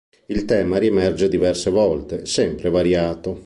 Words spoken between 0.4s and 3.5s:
tema riemerge diverse volte, sempre variato.